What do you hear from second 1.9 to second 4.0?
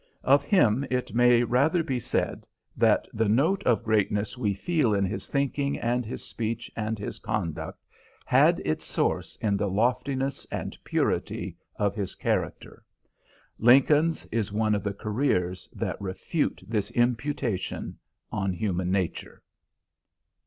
said that the note of